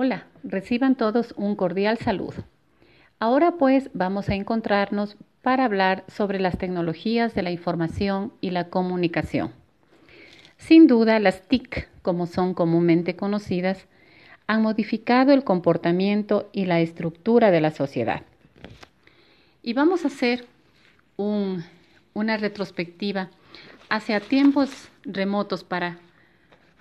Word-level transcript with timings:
Hola, 0.00 0.28
reciban 0.44 0.94
todos 0.94 1.34
un 1.36 1.56
cordial 1.56 1.98
saludo. 1.98 2.44
Ahora 3.18 3.56
pues 3.58 3.90
vamos 3.94 4.28
a 4.28 4.36
encontrarnos 4.36 5.16
para 5.42 5.64
hablar 5.64 6.04
sobre 6.06 6.38
las 6.38 6.56
tecnologías 6.56 7.34
de 7.34 7.42
la 7.42 7.50
información 7.50 8.32
y 8.40 8.50
la 8.50 8.68
comunicación. 8.68 9.50
Sin 10.56 10.86
duda, 10.86 11.18
las 11.18 11.48
TIC, 11.48 11.88
como 12.02 12.26
son 12.26 12.54
comúnmente 12.54 13.16
conocidas, 13.16 13.88
han 14.46 14.62
modificado 14.62 15.32
el 15.32 15.42
comportamiento 15.42 16.48
y 16.52 16.66
la 16.66 16.78
estructura 16.78 17.50
de 17.50 17.60
la 17.60 17.72
sociedad. 17.72 18.22
Y 19.64 19.72
vamos 19.72 20.04
a 20.04 20.06
hacer 20.06 20.44
una 21.16 22.36
retrospectiva 22.36 23.30
hacia 23.88 24.20
tiempos 24.20 24.90
remotos 25.02 25.64
para 25.64 25.98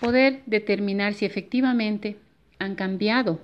poder 0.00 0.40
determinar 0.46 1.12
si 1.12 1.26
efectivamente 1.26 2.16
han 2.62 2.76
cambiado 2.76 3.40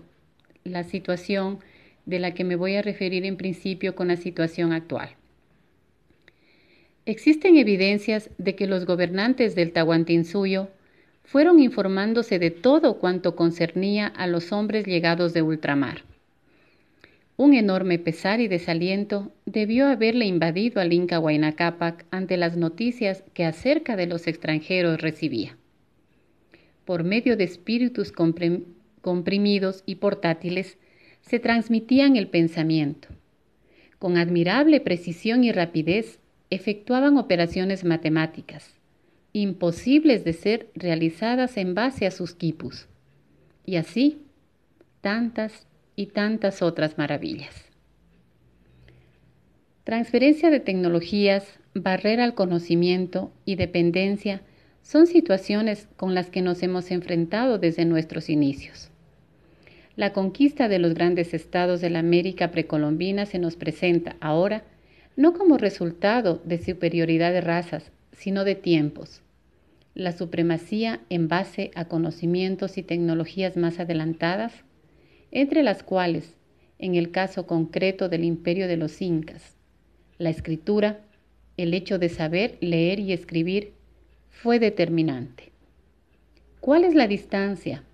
la 0.62 0.84
situación 0.84 1.58
de 2.06 2.20
la 2.20 2.34
que 2.34 2.44
me 2.44 2.54
voy 2.54 2.76
a 2.76 2.82
referir 2.82 3.24
en 3.24 3.36
principio 3.36 3.96
con 3.96 4.08
la 4.08 4.16
situación 4.16 4.72
actual. 4.72 5.10
Existen 7.04 7.56
evidencias 7.56 8.30
de 8.38 8.54
que 8.54 8.68
los 8.68 8.86
gobernantes 8.86 9.54
del 9.56 9.72
Tahuantinsuyo 9.72 10.68
fueron 11.24 11.58
informándose 11.58 12.38
de 12.38 12.50
todo 12.50 12.98
cuanto 12.98 13.34
concernía 13.34 14.06
a 14.06 14.26
los 14.28 14.52
hombres 14.52 14.86
llegados 14.86 15.32
de 15.34 15.42
ultramar. 15.42 16.04
Un 17.36 17.54
enorme 17.54 17.98
pesar 17.98 18.40
y 18.40 18.46
desaliento 18.46 19.32
debió 19.46 19.86
haberle 19.86 20.26
invadido 20.26 20.80
al 20.80 20.92
Inca 20.92 21.18
Huayna 21.18 21.56
Cápac 21.56 22.04
ante 22.10 22.36
las 22.36 22.56
noticias 22.56 23.24
que 23.34 23.44
acerca 23.44 23.96
de 23.96 24.06
los 24.06 24.26
extranjeros 24.26 25.00
recibía. 25.00 25.56
Por 26.84 27.04
medio 27.04 27.36
de 27.36 27.44
espíritus 27.44 28.12
comprimidos 29.00 29.82
y 29.86 29.96
portátiles, 29.96 30.78
se 31.20 31.38
transmitían 31.38 32.16
el 32.16 32.28
pensamiento. 32.28 33.08
Con 33.98 34.16
admirable 34.16 34.80
precisión 34.80 35.44
y 35.44 35.52
rapidez, 35.52 36.20
efectuaban 36.50 37.18
operaciones 37.18 37.84
matemáticas, 37.84 38.74
imposibles 39.32 40.24
de 40.24 40.32
ser 40.32 40.70
realizadas 40.74 41.56
en 41.56 41.74
base 41.74 42.06
a 42.06 42.10
sus 42.10 42.34
quipus. 42.34 42.86
Y 43.66 43.76
así, 43.76 44.22
tantas 45.00 45.66
y 45.96 46.06
tantas 46.06 46.62
otras 46.62 46.96
maravillas. 46.96 47.66
Transferencia 49.84 50.50
de 50.50 50.60
tecnologías, 50.60 51.58
barrera 51.74 52.24
al 52.24 52.34
conocimiento 52.34 53.32
y 53.44 53.56
dependencia 53.56 54.42
son 54.88 55.06
situaciones 55.06 55.86
con 55.96 56.14
las 56.14 56.30
que 56.30 56.40
nos 56.40 56.62
hemos 56.62 56.90
enfrentado 56.90 57.58
desde 57.58 57.84
nuestros 57.84 58.30
inicios. 58.30 58.88
La 59.96 60.14
conquista 60.14 60.66
de 60.66 60.78
los 60.78 60.94
grandes 60.94 61.34
estados 61.34 61.82
de 61.82 61.90
la 61.90 61.98
América 61.98 62.50
precolombina 62.50 63.26
se 63.26 63.38
nos 63.38 63.56
presenta 63.56 64.16
ahora 64.20 64.64
no 65.14 65.34
como 65.34 65.58
resultado 65.58 66.40
de 66.46 66.56
superioridad 66.56 67.32
de 67.32 67.42
razas, 67.42 67.92
sino 68.12 68.44
de 68.44 68.54
tiempos. 68.54 69.20
La 69.94 70.12
supremacía 70.12 71.00
en 71.10 71.28
base 71.28 71.70
a 71.74 71.84
conocimientos 71.84 72.78
y 72.78 72.82
tecnologías 72.82 73.58
más 73.58 73.80
adelantadas 73.80 74.54
entre 75.32 75.64
las 75.64 75.82
cuales, 75.82 76.34
en 76.78 76.94
el 76.94 77.10
caso 77.10 77.46
concreto 77.46 78.08
del 78.08 78.24
imperio 78.24 78.66
de 78.66 78.78
los 78.78 79.02
incas, 79.02 79.54
la 80.16 80.30
escritura, 80.30 81.00
el 81.58 81.74
hecho 81.74 81.98
de 81.98 82.08
saber 82.08 82.56
leer 82.62 83.00
y 83.00 83.12
escribir, 83.12 83.76
fue 84.30 84.58
determinante. 84.58 85.52
¿Cuál 86.60 86.84
es 86.84 86.94
la 86.94 87.06
distancia 87.06 87.84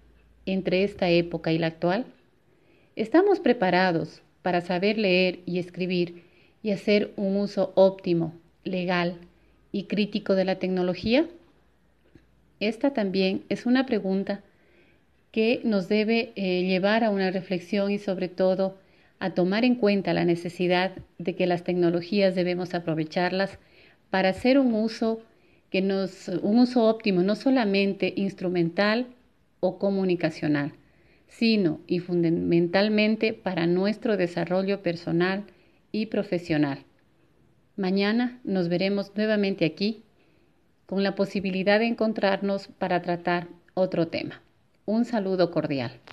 entre 0.47 0.85
esta 0.85 1.09
época 1.11 1.53
y 1.53 1.59
la 1.59 1.69
actual? 1.69 2.07
¿Estamos 2.97 3.41
preparados 3.41 4.23
para 4.43 4.61
saber 4.61 4.99
leer 4.99 5.41
y 5.47 5.59
escribir 5.59 6.23
y 6.63 6.71
hacer 6.71 7.13
un 7.17 7.37
uso 7.37 7.73
óptimo, 7.77 8.35
legal 8.63 9.19
y 9.73 9.85
crítico 9.85 10.35
de 10.35 10.45
la 10.45 10.59
tecnología? 10.59 11.29
Esta 12.61 12.93
también 12.93 13.43
es 13.49 13.67
una 13.67 13.85
pregunta 13.87 14.43
que 15.33 15.61
nos 15.65 15.89
debe 15.89 16.33
eh, 16.37 16.63
llevar 16.63 17.05
a 17.05 17.11
una 17.11 17.31
reflexión 17.31 17.91
y 17.91 17.99
sobre 17.99 18.29
todo 18.29 18.79
a 19.19 19.35
tomar 19.35 19.65
en 19.65 19.75
cuenta 19.75 20.15
la 20.15 20.25
necesidad 20.25 20.93
de 21.19 21.35
que 21.35 21.47
las 21.47 21.65
tecnologías 21.65 22.35
debemos 22.35 22.75
aprovecharlas 22.75 23.59
para 24.11 24.29
hacer 24.29 24.59
un 24.59 24.75
uso 24.75 25.23
que 25.75 25.83
nos 25.83 26.29
un 26.29 26.61
uso 26.61 26.85
óptimo 26.85 27.25
no 27.25 27.35
solamente 27.35 28.13
instrumental 28.15 29.09
o 29.59 29.77
comunicacional, 29.81 30.73
sino 31.27 31.81
y 31.89 31.99
fundamentalmente 31.99 33.33
para 33.33 33.67
nuestro 33.67 34.17
desarrollo 34.17 34.85
personal 34.85 35.43
y 35.91 36.07
profesional. 36.07 36.85
Mañana 37.75 38.39
nos 38.45 38.69
veremos 38.69 39.17
nuevamente 39.17 39.65
aquí 39.65 40.05
con 40.87 41.03
la 41.03 41.17
posibilidad 41.17 41.81
de 41.81 41.87
encontrarnos 41.87 42.69
para 42.69 43.03
tratar 43.03 43.49
otro 43.75 44.07
tema. 44.07 44.43
Un 44.87 45.05
saludo 45.05 45.51
cordial. 45.51 46.01